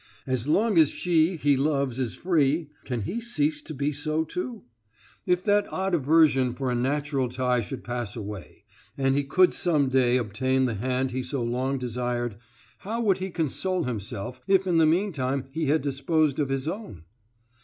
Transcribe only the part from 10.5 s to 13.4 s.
the hand he has so long desired, how would he